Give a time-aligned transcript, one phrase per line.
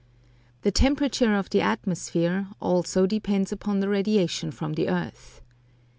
[0.63, 5.41] The temperature of the atmosphere also depends upon the radiation from the earth.